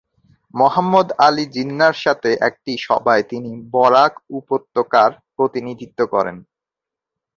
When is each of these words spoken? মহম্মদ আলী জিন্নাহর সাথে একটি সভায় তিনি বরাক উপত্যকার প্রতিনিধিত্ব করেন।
মহম্মদ 0.53 1.07
আলী 1.19 1.45
জিন্নাহর 1.55 1.97
সাথে 2.03 2.29
একটি 2.47 2.73
সভায় 2.87 3.23
তিনি 3.31 3.51
বরাক 3.73 4.13
উপত্যকার 4.39 5.11
প্রতিনিধিত্ব 5.35 5.99
করেন। 6.13 6.37